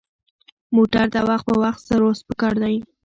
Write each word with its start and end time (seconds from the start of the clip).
موټر 0.75 1.05
ته 1.13 1.19
وخت 1.29 1.45
په 1.49 1.55
وخت 1.63 1.81
سروس 1.87 2.19
پکار 2.27 2.53
دی. 2.63 2.75